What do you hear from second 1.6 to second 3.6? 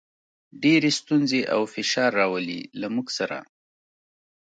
فشار راولي، له موږ سره.